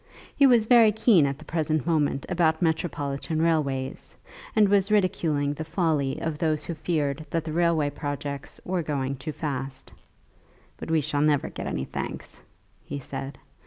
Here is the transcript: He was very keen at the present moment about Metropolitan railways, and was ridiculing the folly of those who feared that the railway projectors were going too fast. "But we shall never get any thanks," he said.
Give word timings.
He 0.35 0.47
was 0.47 0.65
very 0.65 0.91
keen 0.91 1.27
at 1.27 1.37
the 1.37 1.45
present 1.45 1.85
moment 1.85 2.25
about 2.27 2.59
Metropolitan 2.59 3.39
railways, 3.39 4.15
and 4.55 4.67
was 4.67 4.89
ridiculing 4.89 5.53
the 5.53 5.63
folly 5.63 6.19
of 6.19 6.39
those 6.39 6.65
who 6.65 6.73
feared 6.73 7.23
that 7.29 7.43
the 7.43 7.53
railway 7.53 7.91
projectors 7.91 8.59
were 8.65 8.81
going 8.81 9.17
too 9.17 9.31
fast. 9.31 9.93
"But 10.77 10.89
we 10.89 11.01
shall 11.01 11.21
never 11.21 11.49
get 11.51 11.67
any 11.67 11.85
thanks," 11.85 12.41
he 12.83 12.97
said. 12.97 13.37